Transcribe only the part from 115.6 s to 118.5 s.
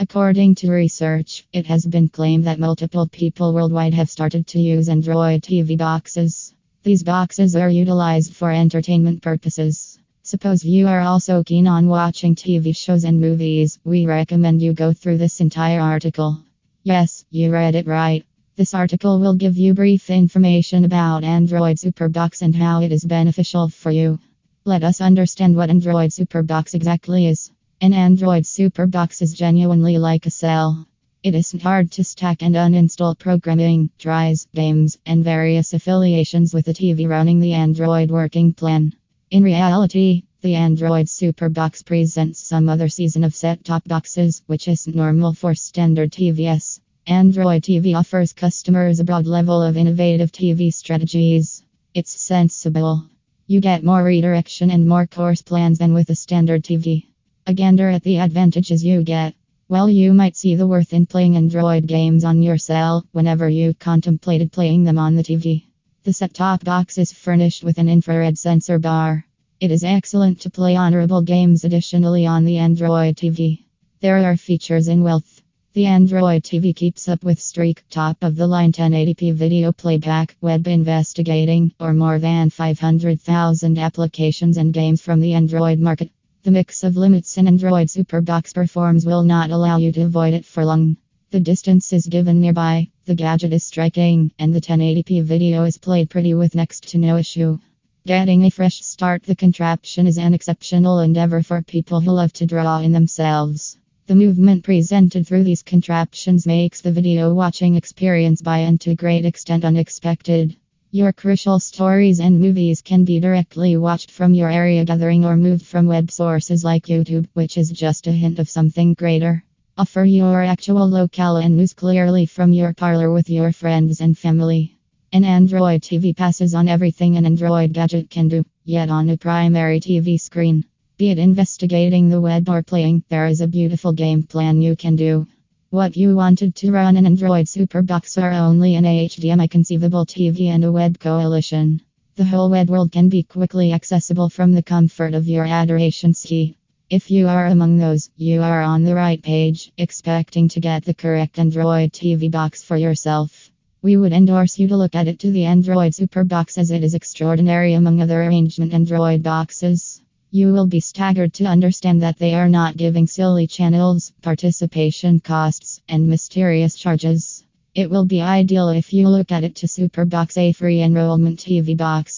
from web sources like YouTube, which is just a hint of